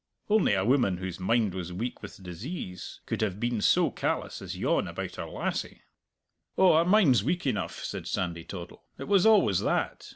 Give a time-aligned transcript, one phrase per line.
[0.31, 4.57] Only a woman whose mind was weak with disease could have been so callous as
[4.57, 5.83] yon about her lassie."
[6.57, 8.83] "Oh, her mind's weak enough," said Sandy Toddle.
[8.97, 10.09] "It was always that!